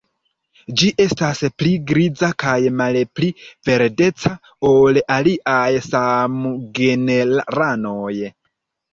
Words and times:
Ĝi 0.81 0.87
estas 1.03 1.39
pli 1.61 1.73
griza 1.89 2.29
kaj 2.43 2.53
malpli 2.79 3.29
verdeca 3.69 4.31
ol 4.69 4.97
aliaj 5.17 5.69
samgenranoj. 5.89 8.15